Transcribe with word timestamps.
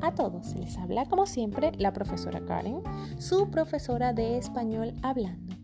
A 0.00 0.12
todos, 0.14 0.54
les 0.56 0.78
habla 0.78 1.04
como 1.04 1.26
siempre 1.26 1.72
la 1.76 1.92
profesora 1.92 2.40
Karen, 2.44 2.80
su 3.18 3.50
profesora 3.50 4.14
de 4.14 4.38
español 4.38 4.94
hablando. 5.02 5.54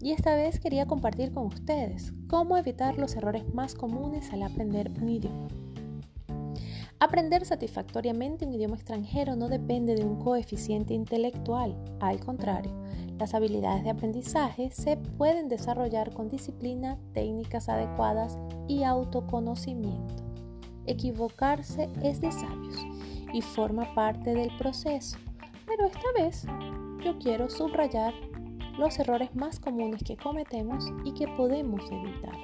Y 0.00 0.12
esta 0.12 0.34
vez 0.34 0.60
quería 0.60 0.86
compartir 0.86 1.32
con 1.32 1.46
ustedes 1.46 2.12
cómo 2.28 2.58
evitar 2.58 2.98
los 2.98 3.16
errores 3.16 3.54
más 3.54 3.74
comunes 3.74 4.32
al 4.32 4.42
aprender 4.42 4.90
un 5.00 5.08
idioma. 5.08 5.48
Aprender 7.00 7.46
satisfactoriamente 7.46 8.44
un 8.44 8.52
idioma 8.52 8.76
extranjero 8.76 9.34
no 9.34 9.48
depende 9.48 9.94
de 9.94 10.04
un 10.04 10.18
coeficiente 10.18 10.92
intelectual, 10.92 11.74
al 12.00 12.20
contrario, 12.20 12.72
las 13.18 13.32
habilidades 13.32 13.84
de 13.84 13.90
aprendizaje 13.90 14.70
se 14.72 14.96
pueden 14.96 15.48
desarrollar 15.48 16.12
con 16.12 16.28
disciplina, 16.28 16.98
técnicas 17.14 17.68
adecuadas 17.68 18.38
y 18.68 18.82
autoconocimiento. 18.82 20.22
Equivocarse 20.86 21.88
es 22.02 22.20
de 22.20 22.30
sabios 22.30 22.93
y 23.34 23.42
forma 23.42 23.92
parte 23.94 24.32
del 24.32 24.56
proceso. 24.56 25.18
Pero 25.66 25.86
esta 25.86 26.12
vez 26.16 26.46
yo 27.04 27.18
quiero 27.18 27.50
subrayar 27.50 28.14
los 28.78 28.98
errores 28.98 29.34
más 29.34 29.58
comunes 29.58 30.02
que 30.04 30.16
cometemos 30.16 30.90
y 31.04 31.12
que 31.12 31.26
podemos 31.28 31.82
evitar. 31.90 32.36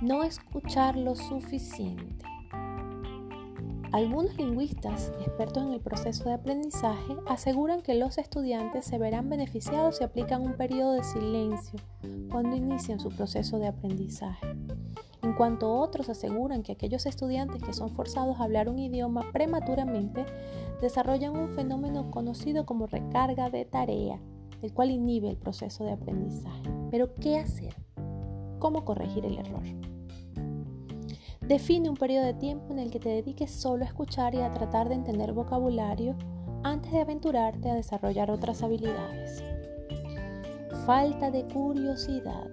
No 0.00 0.22
escuchar 0.22 0.96
lo 0.96 1.16
suficiente. 1.16 2.31
Algunos 3.92 4.36
lingüistas 4.36 5.12
expertos 5.20 5.62
en 5.62 5.72
el 5.72 5.80
proceso 5.80 6.24
de 6.24 6.34
aprendizaje 6.34 7.16
aseguran 7.26 7.82
que 7.82 7.94
los 7.94 8.18
estudiantes 8.18 8.86
se 8.86 8.98
verán 8.98 9.28
beneficiados 9.28 9.98
si 9.98 10.04
aplican 10.04 10.42
un 10.42 10.54
periodo 10.54 10.92
de 10.92 11.04
silencio 11.04 11.78
cuando 12.30 12.56
inician 12.56 12.98
su 12.98 13.10
proceso 13.10 13.58
de 13.58 13.68
aprendizaje 13.68 14.46
en 15.22 15.34
cuanto 15.34 15.72
otros 15.72 16.08
aseguran 16.08 16.62
que 16.62 16.72
aquellos 16.72 17.06
estudiantes 17.06 17.62
que 17.62 17.72
son 17.72 17.90
forzados 17.90 18.38
a 18.38 18.44
hablar 18.44 18.68
un 18.68 18.78
idioma 18.78 19.30
prematuramente 19.32 20.26
desarrollan 20.80 21.36
un 21.36 21.48
fenómeno 21.50 22.10
conocido 22.10 22.66
como 22.66 22.86
recarga 22.86 23.48
de 23.48 23.64
tarea, 23.64 24.20
el 24.62 24.72
cual 24.74 24.90
inhibe 24.90 25.30
el 25.30 25.36
proceso 25.36 25.84
de 25.84 25.92
aprendizaje. 25.92 26.62
Pero, 26.90 27.14
¿qué 27.14 27.38
hacer? 27.38 27.74
¿Cómo 28.58 28.84
corregir 28.84 29.24
el 29.24 29.38
error? 29.38 29.62
Define 31.46 31.90
un 31.90 31.96
periodo 31.96 32.26
de 32.26 32.34
tiempo 32.34 32.72
en 32.72 32.78
el 32.78 32.90
que 32.90 33.00
te 33.00 33.08
dediques 33.08 33.50
solo 33.50 33.84
a 33.84 33.88
escuchar 33.88 34.34
y 34.34 34.38
a 34.38 34.52
tratar 34.52 34.88
de 34.88 34.94
entender 34.94 35.32
vocabulario 35.32 36.14
antes 36.62 36.92
de 36.92 37.00
aventurarte 37.00 37.68
a 37.68 37.74
desarrollar 37.74 38.30
otras 38.30 38.62
habilidades. 38.62 39.42
Falta 40.86 41.32
de 41.32 41.44
curiosidad. 41.46 42.48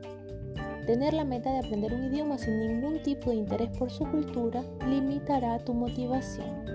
Tener 0.87 1.13
la 1.13 1.23
meta 1.23 1.51
de 1.51 1.59
aprender 1.59 1.93
un 1.93 2.05
idioma 2.05 2.39
sin 2.39 2.59
ningún 2.59 3.03
tipo 3.03 3.29
de 3.29 3.35
interés 3.35 3.69
por 3.77 3.91
su 3.91 4.05
cultura 4.05 4.63
limitará 4.87 5.59
tu 5.59 5.75
motivación. 5.75 6.65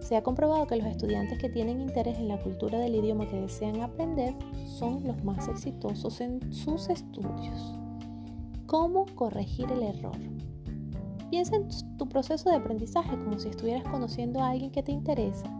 Se 0.00 0.14
ha 0.14 0.22
comprobado 0.22 0.66
que 0.66 0.76
los 0.76 0.86
estudiantes 0.86 1.38
que 1.38 1.48
tienen 1.48 1.80
interés 1.80 2.18
en 2.18 2.28
la 2.28 2.38
cultura 2.42 2.78
del 2.78 2.96
idioma 2.96 3.26
que 3.26 3.40
desean 3.40 3.80
aprender 3.80 4.34
son 4.66 5.04
los 5.04 5.24
más 5.24 5.48
exitosos 5.48 6.20
en 6.20 6.52
sus 6.52 6.90
estudios. 6.90 7.72
¿Cómo 8.66 9.06
corregir 9.14 9.72
el 9.72 9.82
error? 9.84 10.18
Piensa 11.32 11.56
en 11.56 11.66
tu 11.96 12.08
proceso 12.08 12.48
de 12.48 12.56
aprendizaje 12.56 13.18
como 13.18 13.40
si 13.40 13.48
estuvieras 13.48 13.82
conociendo 13.90 14.40
a 14.40 14.50
alguien 14.50 14.70
que 14.70 14.84
te 14.84 14.92
interesa 14.92 15.50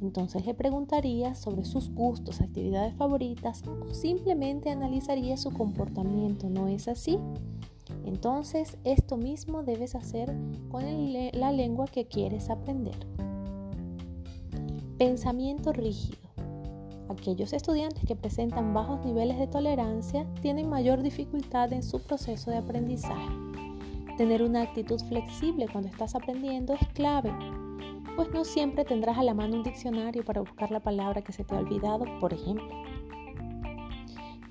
entonces 0.00 0.46
le 0.46 0.54
preguntaría 0.54 1.34
sobre 1.34 1.64
sus 1.64 1.90
gustos, 1.90 2.40
actividades 2.40 2.94
favoritas 2.94 3.62
o 3.66 3.92
simplemente 3.92 4.70
analizaría 4.70 5.36
su 5.36 5.50
comportamiento, 5.50 6.48
¿no 6.48 6.68
es 6.68 6.88
así? 6.88 7.18
Entonces 8.06 8.78
esto 8.84 9.18
mismo 9.18 9.62
debes 9.62 9.94
hacer 9.94 10.34
con 10.70 10.84
la 11.12 11.52
lengua 11.52 11.86
que 11.86 12.06
quieres 12.06 12.48
aprender. 12.48 12.96
Pensamiento 14.96 15.72
rígido. 15.72 16.18
Aquellos 17.10 17.52
estudiantes 17.52 18.04
que 18.04 18.16
presentan 18.16 18.72
bajos 18.72 19.04
niveles 19.04 19.38
de 19.38 19.48
tolerancia 19.48 20.26
tienen 20.40 20.68
mayor 20.68 21.02
dificultad 21.02 21.72
en 21.72 21.82
su 21.82 22.00
proceso 22.00 22.50
de 22.50 22.58
aprendizaje. 22.58 23.49
Tener 24.20 24.42
una 24.42 24.60
actitud 24.60 25.00
flexible 25.08 25.66
cuando 25.72 25.88
estás 25.88 26.14
aprendiendo 26.14 26.74
es 26.74 26.86
clave 26.88 27.32
pues 28.16 28.34
no 28.34 28.44
siempre 28.44 28.84
tendrás 28.84 29.16
a 29.16 29.22
la 29.22 29.32
mano 29.32 29.56
un 29.56 29.62
diccionario 29.62 30.22
para 30.26 30.42
buscar 30.42 30.70
la 30.70 30.80
palabra 30.80 31.22
que 31.22 31.32
se 31.32 31.42
te 31.42 31.54
ha 31.54 31.58
olvidado, 31.58 32.04
por 32.20 32.34
ejemplo. 32.34 32.68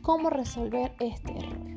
¿Cómo 0.02 0.31
resolver 0.31 0.96
este 1.00 1.38
error? 1.38 1.68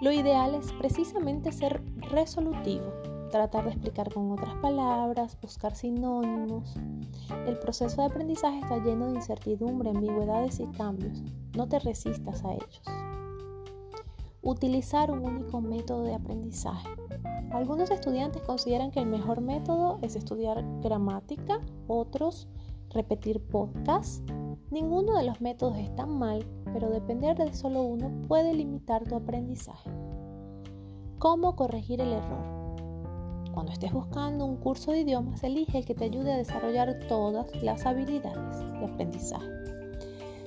Lo 0.00 0.12
ideal 0.12 0.54
es 0.54 0.72
precisamente 0.72 1.52
ser 1.52 1.82
resolutivo, 2.10 2.90
tratar 3.30 3.64
de 3.64 3.72
explicar 3.72 4.10
con 4.10 4.32
otras 4.32 4.54
palabras, 4.62 5.38
buscar 5.42 5.76
sinónimos. 5.76 6.74
El 7.46 7.58
proceso 7.58 8.00
de 8.00 8.06
aprendizaje 8.06 8.60
está 8.60 8.78
lleno 8.78 9.08
de 9.08 9.16
incertidumbre, 9.16 9.90
ambigüedades 9.90 10.58
y 10.58 10.66
cambios. 10.68 11.20
No 11.54 11.68
te 11.68 11.80
resistas 11.80 12.42
a 12.46 12.54
ellos. 12.54 13.11
Utilizar 14.44 15.12
un 15.12 15.24
único 15.24 15.60
método 15.60 16.02
de 16.02 16.14
aprendizaje. 16.14 16.88
Algunos 17.52 17.92
estudiantes 17.92 18.42
consideran 18.42 18.90
que 18.90 18.98
el 18.98 19.06
mejor 19.06 19.40
método 19.40 20.00
es 20.02 20.16
estudiar 20.16 20.64
gramática, 20.80 21.60
otros 21.86 22.48
repetir 22.90 23.40
podcast. 23.40 24.28
Ninguno 24.72 25.16
de 25.16 25.24
los 25.24 25.40
métodos 25.40 25.78
está 25.78 26.06
mal, 26.06 26.44
pero 26.72 26.90
depender 26.90 27.36
de 27.36 27.54
solo 27.54 27.82
uno 27.82 28.10
puede 28.26 28.52
limitar 28.52 29.04
tu 29.04 29.14
aprendizaje. 29.14 29.90
¿Cómo 31.18 31.54
corregir 31.54 32.00
el 32.00 32.12
error? 32.12 32.76
Cuando 33.54 33.70
estés 33.70 33.92
buscando 33.92 34.44
un 34.44 34.56
curso 34.56 34.90
de 34.90 35.02
idiomas, 35.02 35.44
elige 35.44 35.78
el 35.78 35.84
que 35.84 35.94
te 35.94 36.06
ayude 36.06 36.32
a 36.32 36.38
desarrollar 36.38 36.98
todas 37.06 37.46
las 37.62 37.86
habilidades 37.86 38.58
de 38.58 38.86
aprendizaje. 38.86 39.46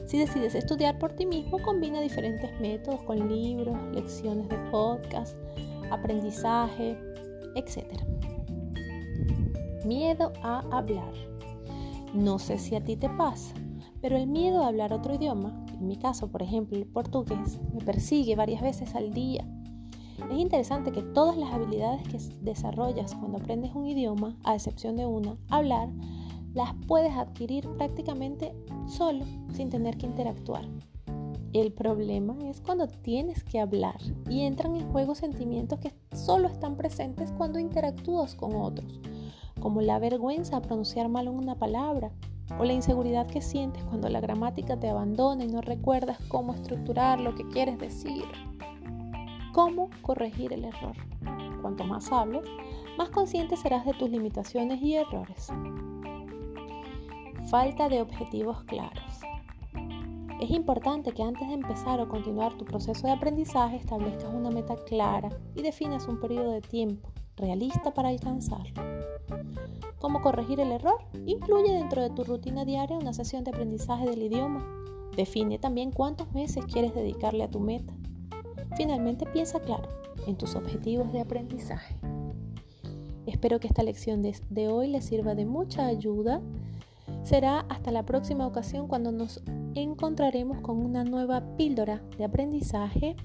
Si 0.05 0.19
decides 0.19 0.53
estudiar 0.53 0.99
por 0.99 1.13
ti 1.13 1.25
mismo, 1.25 1.59
combina 1.61 1.99
diferentes 1.99 2.51
métodos 2.59 3.01
con 3.03 3.27
libros, 3.27 3.75
lecciones 3.91 4.47
de 4.49 4.57
podcast, 4.69 5.35
aprendizaje, 5.89 6.95
etc. 7.55 8.01
Miedo 9.83 10.31
a 10.43 10.59
hablar. 10.71 11.11
No 12.13 12.37
sé 12.37 12.59
si 12.59 12.75
a 12.75 12.83
ti 12.83 12.95
te 12.95 13.09
pasa, 13.09 13.53
pero 13.99 14.15
el 14.15 14.27
miedo 14.27 14.63
a 14.63 14.67
hablar 14.67 14.93
otro 14.93 15.15
idioma, 15.15 15.65
en 15.73 15.87
mi 15.87 15.97
caso 15.97 16.31
por 16.31 16.43
ejemplo 16.43 16.77
el 16.77 16.85
portugués, 16.85 17.59
me 17.73 17.81
persigue 17.81 18.35
varias 18.35 18.61
veces 18.61 18.93
al 18.93 19.11
día. 19.11 19.43
Es 20.31 20.37
interesante 20.37 20.91
que 20.91 21.01
todas 21.01 21.35
las 21.35 21.51
habilidades 21.51 22.07
que 22.07 22.19
desarrollas 22.41 23.15
cuando 23.15 23.39
aprendes 23.39 23.73
un 23.73 23.87
idioma, 23.87 24.37
a 24.43 24.55
excepción 24.55 24.95
de 24.95 25.05
una, 25.05 25.35
hablar, 25.49 25.89
las 26.55 26.73
puedes 26.87 27.13
adquirir 27.15 27.69
prácticamente 27.77 28.55
solo, 28.87 29.25
sin 29.53 29.69
tener 29.69 29.97
que 29.97 30.07
interactuar. 30.07 30.65
El 31.53 31.71
problema 31.71 32.35
es 32.45 32.59
cuando 32.61 32.87
tienes 32.87 33.43
que 33.43 33.59
hablar 33.59 33.97
y 34.29 34.41
entran 34.41 34.75
en 34.75 34.91
juego 34.91 35.15
sentimientos 35.15 35.79
que 35.79 35.93
solo 36.13 36.47
están 36.47 36.75
presentes 36.75 37.31
cuando 37.37 37.59
interactúas 37.59 38.35
con 38.35 38.55
otros, 38.55 38.99
como 39.59 39.81
la 39.81 39.99
vergüenza 39.99 40.57
a 40.57 40.61
pronunciar 40.61 41.07
mal 41.07 41.27
una 41.27 41.55
palabra 41.55 42.11
o 42.59 42.63
la 42.63 42.73
inseguridad 42.73 43.27
que 43.27 43.41
sientes 43.41 43.83
cuando 43.85 44.09
la 44.09 44.21
gramática 44.21 44.79
te 44.79 44.89
abandona 44.89 45.43
y 45.43 45.47
no 45.47 45.61
recuerdas 45.61 46.17
cómo 46.27 46.53
estructurar 46.53 47.19
lo 47.19 47.35
que 47.35 47.47
quieres 47.47 47.79
decir. 47.79 48.25
¿Cómo 49.53 49.89
corregir 50.01 50.51
el 50.53 50.65
error? 50.65 50.95
Cuanto 51.61 51.85
más 51.85 52.11
hables, 52.11 52.43
más 52.97 53.09
consciente 53.09 53.57
serás 53.57 53.85
de 53.85 53.93
tus 53.93 54.09
limitaciones 54.09 54.81
y 54.81 54.95
errores. 54.95 55.51
Falta 57.47 57.89
de 57.89 58.01
objetivos 58.01 58.63
claros. 58.63 59.21
Es 60.41 60.49
importante 60.49 61.11
que 61.11 61.23
antes 61.23 61.47
de 61.47 61.53
empezar 61.53 61.99
o 62.01 62.09
continuar 62.09 62.57
tu 62.57 62.65
proceso 62.65 63.07
de 63.07 63.13
aprendizaje 63.13 63.77
establezcas 63.77 64.33
una 64.33 64.49
meta 64.49 64.75
clara 64.75 65.29
y 65.55 65.61
definas 65.61 66.07
un 66.07 66.19
periodo 66.19 66.51
de 66.51 66.61
tiempo 66.61 67.11
realista 67.37 67.93
para 67.93 68.09
alcanzarlo. 68.09 68.81
¿Cómo 69.99 70.21
corregir 70.21 70.59
el 70.59 70.71
error? 70.71 70.97
Incluye 71.25 71.71
dentro 71.71 72.01
de 72.01 72.09
tu 72.09 72.23
rutina 72.23 72.65
diaria 72.65 72.97
una 72.97 73.13
sesión 73.13 73.43
de 73.43 73.51
aprendizaje 73.51 74.09
del 74.09 74.23
idioma. 74.23 74.65
Define 75.15 75.59
también 75.59 75.91
cuántos 75.91 76.31
meses 76.33 76.65
quieres 76.65 76.93
dedicarle 76.93 77.43
a 77.43 77.51
tu 77.51 77.59
meta. 77.59 77.93
Finalmente 78.75 79.25
piensa 79.25 79.59
claro 79.59 79.87
en 80.27 80.35
tus 80.35 80.55
objetivos 80.55 81.11
de 81.13 81.21
aprendizaje. 81.21 81.95
Espero 83.25 83.59
que 83.59 83.67
esta 83.67 83.83
lección 83.83 84.21
de, 84.21 84.67
hoy 84.67 84.87
les 84.87 85.05
sirva 85.05 85.33
de 85.33 85.45
mucha 85.45 85.87
ayuda. 85.87 86.41
Será 87.25 87.65
hasta 87.69 87.91
la 87.91 88.05
próxima 88.05 88.45
ocasión 88.45 88.87
cuando 88.87 89.11
nos 89.11 89.41
encontraremos 89.73 90.61
con 90.61 90.77
una 90.77 91.03
nueva 91.03 91.57
píldora 91.57 92.03
de 92.19 92.23
aprendizaje 92.23 93.15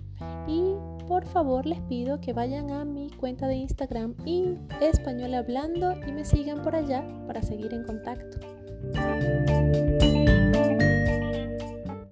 y 0.48 0.74
por 1.06 1.26
favor 1.26 1.66
les 1.66 1.82
pido 1.82 2.18
que 2.18 2.32
vayan 2.32 2.70
a 2.70 2.86
mi 2.86 3.10
cuenta 3.10 3.46
de 3.46 3.56
Instagram 3.56 4.14
y 4.24 4.56
español 4.80 5.34
hablando 5.34 5.92
y 6.08 6.12
me 6.12 6.24
sigan 6.24 6.62
por 6.62 6.76
allá 6.76 7.04
para 7.26 7.42
seguir 7.42 7.74
en 7.74 7.84
contacto. 7.84 8.38